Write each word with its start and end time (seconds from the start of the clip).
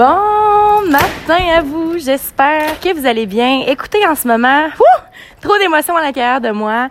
Bon 0.00 0.90
matin 0.90 1.58
à 1.58 1.60
vous, 1.60 1.98
j'espère 1.98 2.80
que 2.80 2.98
vous 2.98 3.04
allez 3.04 3.26
bien. 3.26 3.64
Écoutez, 3.66 4.06
en 4.06 4.14
ce 4.14 4.26
moment, 4.26 4.68
trop 5.42 5.58
d'émotions 5.58 5.94
à 5.94 6.00
l'intérieur 6.00 6.40
de 6.40 6.48
moi. 6.52 6.88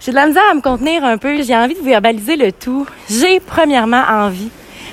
J'ai 0.00 0.10
de 0.10 0.16
la 0.16 0.26
misère 0.26 0.42
à 0.50 0.54
me 0.54 0.62
contenir 0.62 1.04
un 1.04 1.18
peu, 1.18 1.42
j'ai 1.42 1.54
envie 1.54 1.74
de 1.74 1.80
vous 1.80 1.84
verbaliser 1.84 2.34
le 2.36 2.52
tout. 2.52 2.86
J'ai 3.10 3.40
premièrement 3.40 4.02
envie 4.08 4.48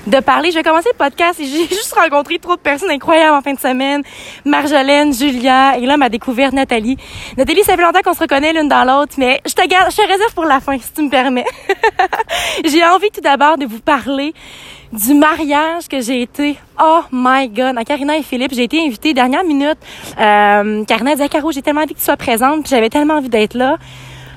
de 0.08 0.20
parler. 0.20 0.52
Je 0.52 0.55
vais 0.55 0.63
commencer 0.63 0.89
le 0.92 0.97
podcast 0.97 1.39
et 1.39 1.46
j'ai 1.46 1.68
juste 1.76 1.94
rencontré 1.94 2.39
trop 2.39 2.55
de 2.55 2.62
personnes 2.62 2.92
incroyables 2.92 3.36
en 3.36 3.42
fin 3.42 3.54
de 3.54 3.59
semaine. 3.59 4.04
Marjolaine, 4.46 5.14
Julia 5.14 5.78
et 5.78 5.86
là 5.86 5.98
ma 5.98 6.10
découverte 6.10 6.54
Nathalie. 6.54 6.98
Nathalie, 7.38 7.64
ça 7.64 7.75
fait 7.75 7.82
longtemps 7.82 8.02
qu'on 8.04 8.14
se 8.14 8.20
reconnaît 8.20 8.54
l'une 8.54 8.68
dans 8.68 8.84
l'autre, 8.84 9.14
mais 9.18 9.42
je 9.46 9.54
te 9.54 9.68
garde, 9.68 9.92
je 9.92 9.97
te 9.97 10.07
réserve 10.07 10.34
pour 10.34 10.46
la 10.46 10.60
fin 10.60 10.78
si 10.78 10.92
tu 10.93 11.04
me 11.04 11.10
permets. 11.10 11.46
j'ai 12.66 12.84
envie 12.84 13.10
tout 13.11 13.21
d'abord 13.21 13.57
de 13.57 13.66
vous 13.66 13.79
parler 13.79 14.34
du 14.92 15.16
mariage 15.16 15.88
que 15.89 16.02
j'ai 16.02 16.21
été. 16.21 16.56
Oh 16.79 17.01
my 17.11 17.50
God! 17.50 17.78
À 17.78 17.83
Karina 17.83 18.15
et 18.15 18.24
Philippe, 18.24 18.54
j'ai 18.54 18.64
été 18.64 18.79
invitée 18.86 19.14
dernière 19.14 19.43
minute. 19.43 19.78
Euh, 20.20 20.83
Karina 20.86 21.15
dit, 21.15 21.28
Caro, 21.29 21.51
j'ai 21.51 21.64
tellement 21.64 21.82
envie 21.82 21.93
que 21.93 22.00
tu 22.00 22.06
sois 22.06 22.18
présente, 22.18 22.68
j'avais 22.68 22.89
tellement 22.89 23.15
envie 23.15 23.29
d'être 23.29 23.56
là. 23.56 23.78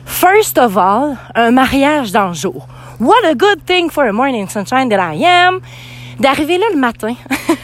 First 0.06 0.56
of 0.58 0.76
all, 0.78 1.16
un 1.34 1.50
mariage 1.50 2.12
dans 2.12 2.28
le 2.28 2.34
jour. 2.34 2.66
What 2.98 3.24
a 3.24 3.34
good 3.34 3.64
thing 3.66 3.90
for 3.90 4.06
a 4.06 4.12
morning 4.12 4.48
sunshine 4.48 4.88
that 4.88 5.14
I 5.14 5.24
am. 5.24 5.60
D'arriver 6.18 6.56
là 6.56 6.64
le 6.72 6.78
matin, 6.80 7.14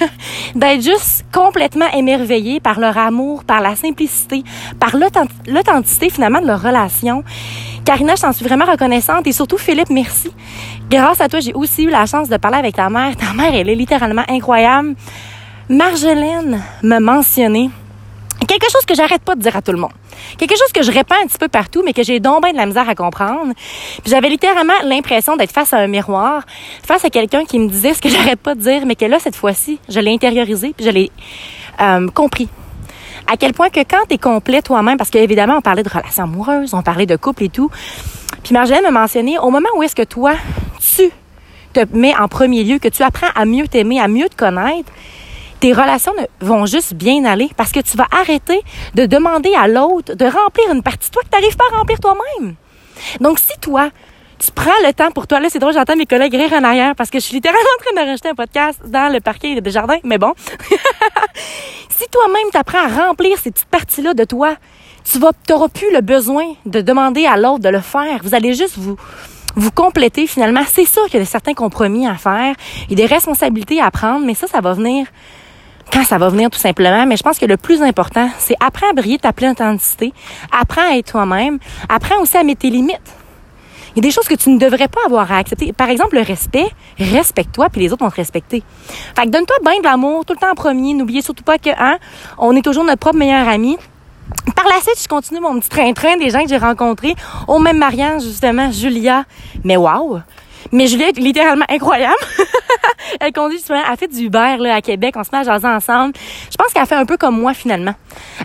d'être 0.54 0.82
juste 0.82 1.24
complètement 1.32 1.90
émerveillé 1.94 2.60
par 2.60 2.78
leur 2.78 2.98
amour, 2.98 3.44
par 3.44 3.62
la 3.62 3.74
simplicité, 3.76 4.44
par 4.78 4.94
l'authenticité 5.46 6.10
finalement 6.10 6.42
de 6.42 6.46
leur 6.46 6.60
relation. 6.60 7.24
Karina, 7.86 8.14
je 8.14 8.20
t'en 8.22 8.32
suis 8.32 8.44
vraiment 8.44 8.66
reconnaissante 8.66 9.26
et 9.26 9.32
surtout 9.32 9.56
Philippe, 9.56 9.88
merci. 9.88 10.30
Grâce 10.90 11.22
à 11.22 11.28
toi, 11.28 11.40
j'ai 11.40 11.54
aussi 11.54 11.84
eu 11.84 11.90
la 11.90 12.04
chance 12.04 12.28
de 12.28 12.36
parler 12.36 12.58
avec 12.58 12.76
ta 12.76 12.90
mère. 12.90 13.16
Ta 13.16 13.32
mère, 13.32 13.54
elle 13.54 13.70
est 13.70 13.74
littéralement 13.74 14.24
incroyable. 14.28 14.94
Marjolaine 15.70 16.62
m'a 16.82 17.00
mentionné 17.00 17.70
quelque 18.46 18.70
chose 18.70 18.84
que 18.86 18.94
j'arrête 18.94 19.22
pas 19.22 19.34
de 19.34 19.40
dire 19.40 19.54
à 19.56 19.62
tout 19.62 19.72
le 19.72 19.78
monde. 19.78 19.92
Quelque 20.38 20.56
chose 20.56 20.72
que 20.72 20.82
je 20.82 20.90
répands 20.90 21.16
un 21.22 21.26
petit 21.26 21.38
peu 21.38 21.48
partout, 21.48 21.82
mais 21.84 21.92
que 21.92 22.02
j'ai 22.02 22.20
donc 22.20 22.42
bien 22.42 22.52
de 22.52 22.56
la 22.56 22.66
misère 22.66 22.88
à 22.88 22.94
comprendre. 22.94 23.52
J'avais 24.06 24.28
littéralement 24.28 24.74
l'impression 24.84 25.36
d'être 25.36 25.52
face 25.52 25.72
à 25.72 25.78
un 25.78 25.86
miroir, 25.86 26.44
face 26.86 27.04
à 27.04 27.10
quelqu'un 27.10 27.44
qui 27.44 27.58
me 27.58 27.68
disait 27.68 27.94
ce 27.94 28.00
que 28.00 28.08
j'arrête 28.10 28.40
pas 28.40 28.54
de 28.54 28.60
dire, 28.60 28.86
mais 28.86 28.96
que 28.96 29.04
là, 29.04 29.18
cette 29.18 29.36
fois-ci, 29.36 29.78
je 29.88 30.00
l'ai 30.00 30.12
intériorisé, 30.12 30.74
puis 30.76 30.86
je 30.86 30.90
l'ai 30.90 31.10
euh, 31.80 32.08
compris. 32.08 32.48
À 33.30 33.36
quel 33.36 33.52
point 33.52 33.70
que 33.70 33.80
quand 33.80 34.04
tu 34.08 34.14
es 34.14 34.18
complet 34.18 34.62
toi-même, 34.62 34.96
parce 34.96 35.10
qu'évidemment, 35.10 35.56
on 35.58 35.60
parlait 35.60 35.82
de 35.82 35.88
relations 35.88 36.24
amoureuses, 36.24 36.74
on 36.74 36.82
parlait 36.82 37.06
de 37.06 37.16
couple 37.16 37.44
et 37.44 37.48
tout. 37.48 37.70
Puis 38.42 38.52
Marjolaine 38.52 38.82
m'a 38.82 38.90
mentionné, 38.90 39.38
au 39.38 39.50
moment 39.50 39.68
où 39.76 39.82
est-ce 39.82 39.94
que 39.94 40.02
toi, 40.02 40.34
tu 40.80 41.10
te 41.72 41.80
mets 41.96 42.14
en 42.16 42.28
premier 42.28 42.64
lieu, 42.64 42.78
que 42.78 42.88
tu 42.88 43.02
apprends 43.02 43.28
à 43.34 43.44
mieux 43.44 43.68
t'aimer, 43.68 44.00
à 44.00 44.08
mieux 44.08 44.28
te 44.28 44.36
connaître, 44.36 44.92
tes 45.62 45.72
relations 45.72 46.12
vont 46.40 46.66
juste 46.66 46.94
bien 46.94 47.24
aller 47.24 47.48
parce 47.56 47.70
que 47.70 47.78
tu 47.78 47.96
vas 47.96 48.08
arrêter 48.10 48.60
de 48.96 49.06
demander 49.06 49.54
à 49.54 49.68
l'autre 49.68 50.14
de 50.14 50.24
remplir 50.24 50.72
une 50.74 50.82
partie 50.82 51.08
de 51.08 51.14
toi 51.14 51.22
que 51.22 51.28
tu 51.28 51.40
n'arrives 51.40 51.56
pas 51.56 51.66
à 51.72 51.78
remplir 51.78 52.00
toi-même. 52.00 52.56
Donc, 53.20 53.38
si 53.38 53.56
toi, 53.60 53.90
tu 54.40 54.50
prends 54.50 54.72
le 54.84 54.92
temps 54.92 55.12
pour 55.12 55.28
toi. 55.28 55.38
Là, 55.38 55.46
c'est 55.48 55.60
drôle, 55.60 55.72
j'entends 55.72 55.94
mes 55.94 56.06
collègues 56.06 56.34
rire 56.34 56.52
en 56.52 56.64
arrière 56.64 56.96
parce 56.96 57.10
que 57.10 57.20
je 57.20 57.26
suis 57.26 57.34
littéralement 57.34 57.60
en 57.78 57.84
train 57.84 58.02
de 58.02 58.08
rajouter 58.08 58.28
un 58.30 58.34
podcast 58.34 58.80
dans 58.84 59.12
le 59.12 59.20
parquet 59.20 59.60
des 59.60 59.70
jardins, 59.70 59.98
mais 60.02 60.18
bon. 60.18 60.34
si 61.90 62.08
toi-même 62.10 62.50
t'apprends 62.50 62.84
à 62.84 63.06
remplir 63.06 63.38
ces 63.38 63.52
petites 63.52 63.68
parties-là 63.68 64.14
de 64.14 64.24
toi, 64.24 64.56
tu 65.04 65.20
vas, 65.20 65.30
t'auras 65.46 65.68
plus 65.68 65.92
le 65.92 66.00
besoin 66.00 66.54
de 66.66 66.80
demander 66.80 67.24
à 67.26 67.36
l'autre 67.36 67.60
de 67.60 67.68
le 67.68 67.80
faire. 67.80 68.18
Vous 68.24 68.34
allez 68.34 68.54
juste 68.54 68.78
vous, 68.78 68.96
vous 69.54 69.70
compléter 69.70 70.26
finalement. 70.26 70.62
C'est 70.66 70.86
sûr 70.86 71.04
qu'il 71.06 71.20
y 71.20 71.22
a 71.22 71.26
certains 71.26 71.54
compromis 71.54 72.08
à 72.08 72.16
faire, 72.16 72.56
il 72.88 72.98
y 72.98 73.02
a 73.04 73.06
des 73.06 73.14
responsabilités 73.14 73.80
à 73.80 73.92
prendre, 73.92 74.26
mais 74.26 74.34
ça, 74.34 74.48
ça 74.48 74.60
va 74.60 74.72
venir 74.72 75.06
quand 75.92 76.04
ça 76.04 76.18
va 76.18 76.28
venir 76.28 76.50
tout 76.50 76.58
simplement. 76.58 77.06
Mais 77.06 77.16
je 77.16 77.22
pense 77.22 77.38
que 77.38 77.46
le 77.46 77.56
plus 77.56 77.82
important, 77.82 78.28
c'est 78.38 78.56
apprends 78.60 78.90
à 78.90 78.92
briller 78.92 79.18
ta 79.18 79.32
pleine 79.32 79.52
authenticité, 79.52 80.12
apprends 80.50 80.90
à 80.90 80.96
être 80.96 81.12
toi-même, 81.12 81.58
apprends 81.88 82.20
aussi 82.20 82.36
à 82.36 82.42
mettre 82.42 82.60
tes 82.60 82.70
limites. 82.70 83.00
Il 83.94 84.02
y 84.02 84.06
a 84.06 84.08
des 84.08 84.10
choses 84.10 84.26
que 84.26 84.34
tu 84.34 84.48
ne 84.48 84.58
devrais 84.58 84.88
pas 84.88 85.00
avoir 85.04 85.30
à 85.30 85.36
accepter. 85.36 85.74
Par 85.74 85.90
exemple, 85.90 86.14
le 86.14 86.22
respect. 86.22 86.66
Respecte-toi, 86.98 87.68
puis 87.68 87.82
les 87.82 87.92
autres 87.92 88.02
vont 88.02 88.10
te 88.10 88.16
respecter. 88.16 88.62
Fait 89.14 89.24
que 89.24 89.28
donne-toi 89.28 89.56
bien 89.62 89.78
de 89.80 89.84
l'amour 89.84 90.24
tout 90.24 90.32
le 90.32 90.38
temps 90.38 90.50
en 90.50 90.54
premier. 90.54 90.94
N'oubliez 90.94 91.20
surtout 91.20 91.44
pas 91.44 91.58
que, 91.58 91.68
hein, 91.78 91.98
on 92.38 92.56
est 92.56 92.62
toujours 92.62 92.84
notre 92.84 93.00
propre 93.00 93.18
meilleur 93.18 93.46
ami. 93.46 93.76
Par 94.56 94.64
la 94.64 94.80
suite, 94.80 94.98
je 95.02 95.08
continue 95.08 95.40
mon 95.40 95.60
petit 95.60 95.68
train-train 95.68 96.16
des 96.16 96.30
gens 96.30 96.42
que 96.42 96.48
j'ai 96.48 96.56
rencontrés 96.56 97.14
au 97.48 97.58
même 97.58 97.76
mariage, 97.76 98.22
justement, 98.22 98.70
Julia. 98.72 99.24
Mais 99.62 99.76
waouh! 99.76 100.22
Mais 100.70 100.86
Julia 100.86 101.08
est 101.08 101.18
littéralement 101.18 101.64
incroyable. 101.68 102.14
elle 103.20 103.32
conduit 103.32 103.58
souvent, 103.58 103.82
elle 103.90 103.96
fait 103.96 104.08
du 104.08 104.26
Uber 104.26 104.56
là, 104.58 104.76
à 104.76 104.80
Québec, 104.80 105.14
on 105.16 105.24
se 105.24 105.30
met 105.32 105.38
à 105.38 105.42
jaser 105.42 105.66
ensemble. 105.66 106.14
Je 106.50 106.56
pense 106.56 106.72
qu'elle 106.72 106.86
fait 106.86 106.94
un 106.94 107.06
peu 107.06 107.16
comme 107.16 107.40
moi 107.40 107.54
finalement. 107.54 107.94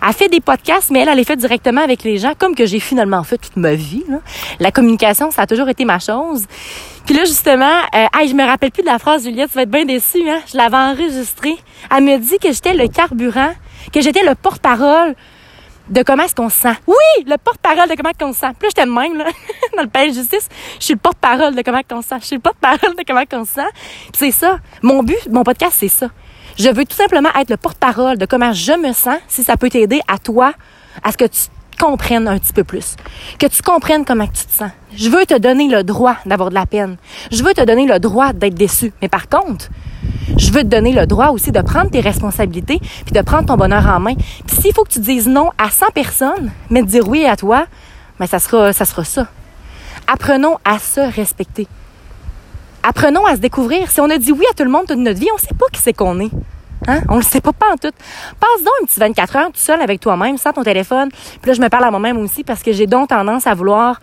Elle 0.06 0.12
fait 0.12 0.28
des 0.28 0.40
podcasts, 0.40 0.90
mais 0.90 1.00
elle, 1.00 1.08
elle 1.08 1.16
les 1.16 1.24
fait 1.24 1.36
directement 1.36 1.82
avec 1.82 2.02
les 2.02 2.18
gens, 2.18 2.32
comme 2.36 2.54
que 2.54 2.66
j'ai 2.66 2.80
finalement 2.80 3.22
fait 3.22 3.38
toute 3.38 3.56
ma 3.56 3.74
vie. 3.74 4.04
La 4.60 4.72
communication, 4.72 5.30
ça 5.30 5.42
a 5.42 5.46
toujours 5.46 5.68
été 5.68 5.84
ma 5.84 5.98
chose. 5.98 6.44
Puis 7.06 7.16
là, 7.16 7.24
justement, 7.24 7.78
euh, 7.94 8.26
je 8.26 8.34
me 8.34 8.44
rappelle 8.44 8.70
plus 8.70 8.82
de 8.82 8.88
la 8.88 8.98
phrase, 8.98 9.24
Juliette, 9.24 9.50
tu 9.50 9.56
vas 9.56 9.62
être 9.62 9.70
bien 9.70 9.84
déçue, 9.84 10.28
hein? 10.28 10.40
Je 10.50 10.56
l'avais 10.56 10.76
enregistrée. 10.76 11.56
Elle 11.94 12.04
me 12.04 12.18
dit 12.18 12.38
que 12.38 12.52
j'étais 12.52 12.74
le 12.74 12.88
carburant, 12.88 13.52
que 13.92 14.00
j'étais 14.00 14.22
le 14.22 14.34
porte-parole 14.34 15.14
de 15.88 16.02
comment 16.02 16.24
est-ce 16.24 16.34
qu'on 16.34 16.48
se 16.48 16.60
sent. 16.60 16.74
Oui, 16.86 17.24
le 17.26 17.36
porte-parole 17.36 17.88
de 17.88 17.94
comment 17.94 18.10
on 18.22 18.32
se 18.32 18.40
sent. 18.40 18.52
Plus 18.58 18.68
j'étais 18.68 18.86
même, 18.86 19.16
là, 19.16 19.24
dans 19.76 19.82
le 19.82 19.88
palais 19.88 20.10
de 20.10 20.14
justice, 20.14 20.48
je 20.78 20.84
suis 20.84 20.94
le 20.94 21.00
porte-parole 21.00 21.54
de 21.54 21.62
comment 21.62 21.80
on 21.92 22.02
se 22.02 22.08
sent. 22.08 22.16
Je 22.20 22.26
suis 22.26 22.36
le 22.36 22.42
porte-parole 22.42 22.94
de 22.96 23.02
comment 23.06 23.22
on 23.32 23.44
se 23.44 23.54
sent. 23.54 23.70
c'est 24.14 24.30
ça. 24.30 24.58
Mon 24.82 25.02
but, 25.02 25.28
mon 25.30 25.44
podcast, 25.44 25.76
c'est 25.78 25.88
ça. 25.88 26.08
Je 26.58 26.68
veux 26.68 26.84
tout 26.84 26.96
simplement 26.96 27.30
être 27.38 27.50
le 27.50 27.56
porte-parole 27.56 28.18
de 28.18 28.26
comment 28.26 28.52
je 28.52 28.72
me 28.72 28.92
sens, 28.92 29.18
si 29.28 29.44
ça 29.44 29.56
peut 29.56 29.70
t'aider 29.70 30.00
à 30.08 30.18
toi, 30.18 30.52
à 31.04 31.12
ce 31.12 31.16
que 31.16 31.24
tu 31.26 31.40
comprennes 31.78 32.26
un 32.26 32.38
petit 32.38 32.52
peu 32.52 32.64
plus. 32.64 32.96
Que 33.38 33.46
tu 33.46 33.62
comprennes 33.62 34.04
comment 34.04 34.26
tu 34.26 34.44
te 34.44 34.52
sens. 34.52 34.70
Je 34.96 35.08
veux 35.08 35.24
te 35.24 35.38
donner 35.38 35.68
le 35.68 35.84
droit 35.84 36.16
d'avoir 36.26 36.50
de 36.50 36.54
la 36.54 36.66
peine. 36.66 36.96
Je 37.30 37.42
veux 37.44 37.54
te 37.54 37.64
donner 37.64 37.86
le 37.86 38.00
droit 38.00 38.32
d'être 38.32 38.54
déçu. 38.54 38.92
Mais 39.00 39.08
par 39.08 39.28
contre, 39.28 39.68
je 40.36 40.52
veux 40.52 40.62
te 40.62 40.68
donner 40.68 40.92
le 40.92 41.06
droit 41.06 41.28
aussi 41.28 41.52
de 41.52 41.60
prendre 41.60 41.90
tes 41.90 42.00
responsabilités 42.00 42.80
puis 43.04 43.12
de 43.12 43.20
prendre 43.22 43.46
ton 43.46 43.56
bonheur 43.56 43.86
en 43.86 44.00
main. 44.00 44.14
Puis 44.46 44.56
s'il 44.60 44.74
faut 44.74 44.84
que 44.84 44.92
tu 44.92 45.00
dises 45.00 45.28
non 45.28 45.50
à 45.58 45.70
100 45.70 45.86
personnes, 45.94 46.50
mais 46.70 46.82
de 46.82 46.86
dire 46.86 47.08
oui 47.08 47.24
à 47.24 47.36
toi, 47.36 47.66
mais 48.18 48.26
ben, 48.26 48.26
ça 48.26 48.38
sera 48.38 48.72
ça 48.72 48.84
sera 48.84 49.04
ça. 49.04 49.26
Apprenons 50.06 50.56
à 50.64 50.78
se 50.78 51.00
respecter. 51.00 51.66
Apprenons 52.82 53.26
à 53.26 53.36
se 53.36 53.40
découvrir. 53.40 53.90
Si 53.90 54.00
on 54.00 54.10
a 54.10 54.18
dit 54.18 54.32
oui 54.32 54.44
à 54.50 54.54
tout 54.54 54.64
le 54.64 54.70
monde 54.70 54.86
toute 54.86 54.98
notre 54.98 55.20
vie, 55.20 55.28
on 55.34 55.38
sait 55.38 55.54
pas 55.58 55.66
qui 55.72 55.80
c'est 55.80 55.92
qu'on 55.92 56.20
est. 56.20 56.30
Hein? 56.86 57.02
On 57.08 57.16
le 57.16 57.22
sait 57.22 57.40
pas, 57.40 57.52
pas 57.52 57.72
en 57.72 57.76
tout. 57.76 57.92
Passe 58.40 58.64
donc 58.64 58.72
un 58.82 58.86
petit 58.86 59.00
24 59.00 59.36
heures 59.36 59.46
tout 59.46 59.60
seul 59.60 59.80
avec 59.80 60.00
toi-même, 60.00 60.38
sans 60.38 60.52
ton 60.52 60.62
téléphone. 60.62 61.10
Puis 61.10 61.50
là, 61.50 61.52
je 61.52 61.60
me 61.60 61.68
parle 61.68 61.84
à 61.84 61.90
moi-même 61.90 62.18
aussi 62.18 62.44
parce 62.44 62.62
que 62.62 62.72
j'ai 62.72 62.86
donc 62.86 63.08
tendance 63.08 63.46
à 63.46 63.54
vouloir 63.54 64.00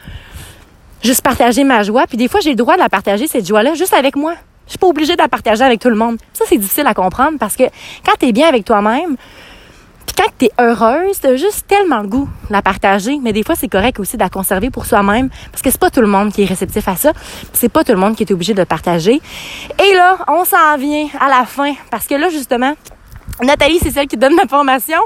juste 1.02 1.22
partager 1.22 1.64
ma 1.64 1.84
joie. 1.84 2.06
Puis 2.08 2.18
des 2.18 2.28
fois, 2.28 2.42
j'ai 2.42 2.52
le 2.52 2.56
droit 2.56 2.76
de 2.76 2.82
la 2.82 2.90
partager, 2.90 3.28
cette 3.28 3.48
joie-là, 3.48 3.74
juste 3.74 3.94
avec 3.94 4.16
moi. 4.16 4.36
Je 4.66 4.72
suis 4.72 4.80
pas 4.80 4.88
obligée 4.88 5.16
de 5.16 5.22
la 5.22 5.28
partager 5.28 5.64
avec 5.64 5.80
tout 5.80 5.90
le 5.90 5.96
monde. 5.96 6.18
Ça, 6.34 6.46
c'est 6.48 6.58
difficile 6.58 6.88
à 6.88 6.94
comprendre 6.94 7.38
parce 7.40 7.56
que 7.56 7.64
quand 8.06 8.14
tu 8.20 8.28
es 8.28 8.32
bien 8.32 8.48
avec 8.48 8.66
toi-même, 8.66 9.16
puis 10.06 10.16
quand 10.16 10.32
tu 10.38 10.50
heureuse, 10.60 11.20
tu 11.20 11.38
juste 11.38 11.66
tellement 11.68 12.02
le 12.02 12.08
goût 12.08 12.30
de 12.48 12.54
la 12.54 12.62
partager. 12.62 13.18
Mais 13.22 13.34
des 13.34 13.44
fois, 13.44 13.56
c'est 13.56 13.68
correct 13.68 14.00
aussi 14.00 14.18
de 14.18 14.22
la 14.24 14.30
conserver 14.30 14.70
pour 14.70 14.86
soi-même 14.86 15.30
parce 15.52 15.62
que 15.62 15.70
c'est 15.70 15.80
pas 15.80 15.90
tout 15.90 16.02
le 16.02 16.08
monde 16.08 16.32
qui 16.32 16.44
est 16.44 16.46
réceptif 16.46 16.88
à 16.88 16.96
ça. 16.96 17.14
C'est 17.54 17.70
pas 17.70 17.84
tout 17.84 17.92
le 17.92 17.98
monde 17.98 18.16
qui 18.16 18.24
est 18.24 18.32
obligé 18.32 18.54
de 18.54 18.60
le 18.60 18.66
partager. 18.66 19.22
Et 19.80 19.96
là, 19.96 20.18
on 20.28 20.46
s'en 20.46 20.78
vient 20.78 21.08
à 21.20 21.30
la 21.30 21.46
fin 21.46 21.74
parce 21.92 22.08
que 22.08 22.16
là, 22.16 22.30
justement, 22.30 22.74
Nathalie, 23.42 23.80
c'est 23.82 23.92
celle 23.92 24.08
qui 24.08 24.18
donne 24.18 24.36
ma 24.36 24.48
formation. 24.48 25.00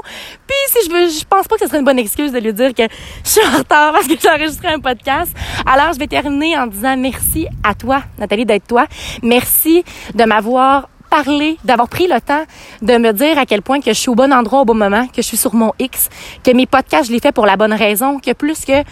Puis 0.46 0.56
si 0.68 0.88
je 0.88 0.92
veux, 0.92 1.08
je 1.08 1.24
pense 1.24 1.48
pas 1.48 1.56
que 1.56 1.62
ce 1.62 1.66
serait 1.66 1.78
une 1.78 1.84
bonne 1.84 1.98
excuse 1.98 2.30
de 2.32 2.38
lui 2.38 2.52
dire 2.52 2.72
que 2.74 2.84
je 3.24 3.28
suis 3.28 3.40
en 3.44 3.58
retard 3.58 3.92
parce 3.92 4.06
que 4.06 4.14
j'ai 4.20 4.30
enregistré 4.30 4.68
un 4.68 4.78
podcast. 4.78 5.34
Alors, 5.66 5.92
je 5.92 5.98
vais 5.98 6.06
terminer 6.06 6.56
en 6.56 6.66
disant 6.66 6.96
merci 6.96 7.48
à 7.64 7.74
toi, 7.74 8.02
Nathalie, 8.18 8.46
d'être 8.46 8.66
toi. 8.66 8.86
Merci 9.22 9.84
de 10.14 10.24
m'avoir 10.24 10.88
parlé, 11.10 11.58
d'avoir 11.64 11.88
pris 11.88 12.06
le 12.06 12.20
temps 12.20 12.44
de 12.82 12.96
me 12.96 13.12
dire 13.12 13.36
à 13.36 13.44
quel 13.44 13.62
point 13.62 13.80
que 13.80 13.92
je 13.92 13.98
suis 13.98 14.10
au 14.10 14.14
bon 14.14 14.32
endroit 14.32 14.60
au 14.60 14.64
bon 14.64 14.74
moment, 14.74 15.06
que 15.08 15.16
je 15.16 15.22
suis 15.22 15.36
sur 15.36 15.54
mon 15.54 15.72
X, 15.80 16.08
que 16.44 16.52
mes 16.52 16.66
podcasts, 16.66 17.08
je 17.08 17.12
les 17.12 17.18
fais 17.18 17.32
pour 17.32 17.46
la 17.46 17.56
bonne 17.56 17.72
raison, 17.72 18.20
que 18.20 18.32
plus 18.32 18.64
que 18.64 18.84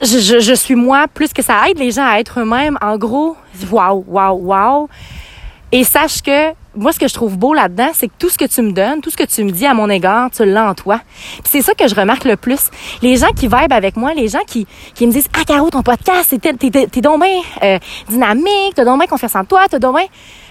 je, 0.00 0.54
suis 0.54 0.74
moi, 0.74 1.06
plus 1.12 1.32
que 1.32 1.42
ça 1.42 1.68
aide 1.68 1.78
les 1.78 1.90
gens 1.90 2.06
à 2.06 2.18
être 2.18 2.40
eux-mêmes. 2.40 2.78
En 2.80 2.96
gros, 2.96 3.36
waouh, 3.70 4.04
waouh, 4.08 4.38
waouh. 4.38 4.88
Et 5.72 5.84
sache 5.84 6.22
que 6.22 6.52
moi, 6.76 6.92
ce 6.92 6.98
que 6.98 7.08
je 7.08 7.14
trouve 7.14 7.36
beau 7.36 7.54
là-dedans, 7.54 7.90
c'est 7.94 8.08
que 8.08 8.12
tout 8.18 8.28
ce 8.28 8.38
que 8.38 8.44
tu 8.44 8.62
me 8.62 8.72
donnes, 8.72 9.00
tout 9.00 9.10
ce 9.10 9.16
que 9.16 9.24
tu 9.24 9.42
me 9.44 9.50
dis 9.50 9.66
à 9.66 9.74
mon 9.74 9.88
égard, 9.88 10.30
tu 10.30 10.44
l'as 10.44 10.68
en 10.68 10.74
toi. 10.74 11.00
c'est 11.44 11.62
ça 11.62 11.74
que 11.74 11.88
je 11.88 11.94
remarque 11.94 12.24
le 12.24 12.36
plus. 12.36 12.70
Les 13.02 13.16
gens 13.16 13.30
qui 13.34 13.48
vibrent 13.48 13.72
avec 13.72 13.96
moi, 13.96 14.14
les 14.14 14.28
gens 14.28 14.44
qui, 14.46 14.66
qui 14.94 15.06
me 15.06 15.12
disent 15.12 15.28
Ah, 15.34 15.44
Caro, 15.46 15.70
ton 15.70 15.82
podcast, 15.82 16.34
t'es, 16.40 16.52
t'es, 16.52 16.86
t'es 16.86 17.00
donc 17.00 17.22
bien 17.22 17.40
euh, 17.62 17.78
dynamique, 18.08 18.74
t'as 18.74 18.84
donc 18.84 18.98
bien 18.98 19.06
confiance 19.06 19.34
en 19.34 19.44
toi, 19.44 19.62
t'as 19.70 19.78
donc 19.78 19.96
bien. 19.96 20.06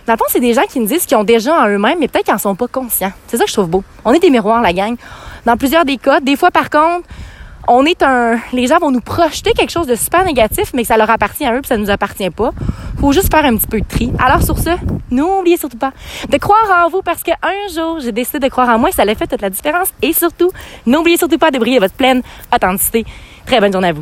Dans 0.08 0.14
le 0.14 0.18
fond, 0.18 0.26
c'est 0.30 0.40
des 0.40 0.54
gens 0.54 0.66
qui 0.70 0.80
me 0.80 0.86
disent 0.86 1.06
qu'ils 1.06 1.18
ont 1.18 1.24
déjà 1.24 1.54
en 1.64 1.68
eux-mêmes, 1.68 1.98
mais 2.00 2.08
peut-être 2.08 2.26
qu'ils 2.26 2.34
n'en 2.34 2.40
sont 2.40 2.56
pas 2.56 2.68
conscients. 2.68 3.12
C'est 3.28 3.38
ça 3.38 3.44
que 3.44 3.50
je 3.50 3.56
trouve 3.56 3.70
beau. 3.70 3.84
On 4.04 4.14
est 4.14 4.20
des 4.20 4.30
miroirs, 4.30 4.62
la 4.62 4.74
gang. 4.74 4.96
Dans 5.46 5.58
plusieurs 5.58 5.86
des 5.86 5.98
cas, 5.98 6.20
des 6.20 6.36
fois, 6.36 6.52
par 6.52 6.70
contre, 6.70 7.08
on 7.68 7.86
est 7.86 8.04
un, 8.04 8.40
les 8.54 8.68
gens 8.68 8.78
vont 8.78 8.92
nous 8.92 9.02
projeter 9.02 9.54
quelque 9.54 9.72
chose 9.72 9.88
de 9.88 9.96
super 9.96 10.24
négatif, 10.24 10.72
mais 10.74 10.84
que 10.84 10.88
ça 10.88 10.98
leur 10.98 11.10
appartient 11.10 11.46
à 11.46 11.56
eux, 11.56 11.62
puis 11.62 11.70
ça 11.70 11.78
nous 11.78 11.90
appartient 11.90 12.30
pas. 12.30 12.52
Faut 13.06 13.12
juste 13.12 13.32
faire 13.32 13.46
un 13.46 13.56
petit 13.56 13.68
peu 13.68 13.80
de 13.80 13.86
tri. 13.86 14.12
Alors 14.18 14.42
sur 14.42 14.58
ce, 14.58 14.72
n'oubliez 15.12 15.58
surtout 15.58 15.78
pas 15.78 15.92
de 16.28 16.38
croire 16.38 16.84
en 16.84 16.90
vous 16.90 17.04
parce 17.04 17.22
qu'un 17.22 17.36
jour, 17.72 18.00
j'ai 18.00 18.12
décidé 18.12 18.40
de 18.40 18.48
croire 18.48 18.68
en 18.68 18.80
moi 18.80 18.90
et 18.90 18.92
ça 18.94 19.04
a 19.04 19.14
fait 19.14 19.28
toute 19.28 19.44
la 19.44 19.52
différence. 19.52 19.90
Et 20.02 20.12
surtout, 20.12 20.50
n'oubliez 20.88 21.16
surtout 21.16 21.38
pas 21.38 21.52
de 21.52 21.60
briller 21.60 21.78
votre 21.78 21.94
pleine 21.94 22.24
authenticité. 22.52 23.06
Très 23.46 23.60
bonne 23.60 23.72
journée 23.72 23.90
à 23.90 23.94
vous. 23.94 24.02